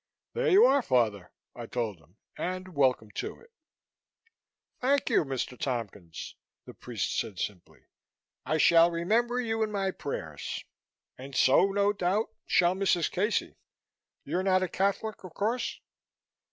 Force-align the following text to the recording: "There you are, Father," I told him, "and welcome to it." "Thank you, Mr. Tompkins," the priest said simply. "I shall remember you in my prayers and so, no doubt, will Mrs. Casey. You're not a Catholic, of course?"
"There 0.33 0.49
you 0.49 0.65
are, 0.65 0.81
Father," 0.81 1.31
I 1.55 1.67
told 1.67 1.99
him, 1.99 2.17
"and 2.35 2.69
welcome 2.69 3.11
to 3.11 3.39
it." 3.39 3.51
"Thank 4.81 5.11
you, 5.11 5.23
Mr. 5.23 5.55
Tompkins," 5.55 6.33
the 6.65 6.73
priest 6.73 7.15
said 7.19 7.37
simply. 7.37 7.85
"I 8.43 8.57
shall 8.57 8.89
remember 8.89 9.39
you 9.39 9.61
in 9.61 9.71
my 9.71 9.91
prayers 9.91 10.65
and 11.19 11.35
so, 11.35 11.67
no 11.71 11.93
doubt, 11.93 12.31
will 12.61 12.73
Mrs. 12.73 13.11
Casey. 13.11 13.57
You're 14.23 14.41
not 14.41 14.63
a 14.63 14.67
Catholic, 14.67 15.23
of 15.23 15.35
course?" 15.35 15.79